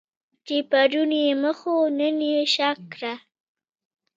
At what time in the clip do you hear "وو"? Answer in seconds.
1.69-1.81